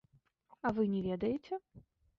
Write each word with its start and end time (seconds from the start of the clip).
А 0.65 0.73
вы 0.79 0.87
не 0.95 1.01
ведаеце?! 1.11 1.63